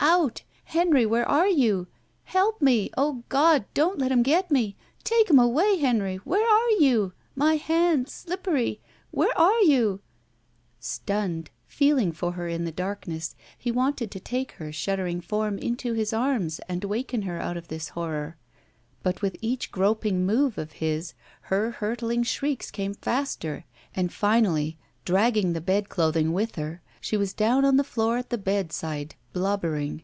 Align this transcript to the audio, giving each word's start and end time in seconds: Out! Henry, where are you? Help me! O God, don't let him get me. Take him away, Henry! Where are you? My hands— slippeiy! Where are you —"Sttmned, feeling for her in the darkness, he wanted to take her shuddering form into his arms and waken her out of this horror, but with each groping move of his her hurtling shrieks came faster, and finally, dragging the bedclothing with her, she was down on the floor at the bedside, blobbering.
Out! 0.00 0.42
Henry, 0.64 1.04
where 1.06 1.28
are 1.28 1.48
you? 1.48 1.86
Help 2.24 2.60
me! 2.62 2.90
O 2.96 3.24
God, 3.28 3.66
don't 3.74 3.98
let 3.98 4.10
him 4.10 4.22
get 4.22 4.50
me. 4.50 4.76
Take 5.04 5.28
him 5.30 5.38
away, 5.38 5.76
Henry! 5.78 6.16
Where 6.18 6.46
are 6.48 6.70
you? 6.78 7.12
My 7.34 7.54
hands— 7.56 8.24
slippeiy! 8.28 8.78
Where 9.10 9.36
are 9.38 9.60
you 9.60 10.00
—"Sttmned, 10.80 11.48
feeling 11.66 12.12
for 12.12 12.32
her 12.32 12.48
in 12.48 12.64
the 12.64 12.72
darkness, 12.72 13.36
he 13.56 13.70
wanted 13.70 14.10
to 14.12 14.20
take 14.20 14.52
her 14.52 14.72
shuddering 14.72 15.20
form 15.20 15.56
into 15.58 15.92
his 15.92 16.12
arms 16.12 16.58
and 16.68 16.84
waken 16.84 17.22
her 17.22 17.38
out 17.38 17.56
of 17.56 17.68
this 17.68 17.90
horror, 17.90 18.36
but 19.02 19.20
with 19.22 19.36
each 19.40 19.70
groping 19.70 20.24
move 20.26 20.58
of 20.58 20.72
his 20.72 21.14
her 21.42 21.70
hurtling 21.72 22.22
shrieks 22.22 22.70
came 22.70 22.94
faster, 22.94 23.64
and 23.94 24.12
finally, 24.12 24.78
dragging 25.04 25.52
the 25.52 25.60
bedclothing 25.60 26.32
with 26.32 26.56
her, 26.56 26.82
she 27.00 27.16
was 27.16 27.32
down 27.32 27.64
on 27.64 27.76
the 27.76 27.84
floor 27.84 28.18
at 28.18 28.30
the 28.30 28.36
bedside, 28.38 29.14
blobbering. 29.32 30.02